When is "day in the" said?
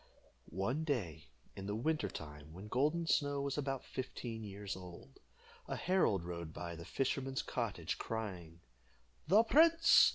0.83-1.75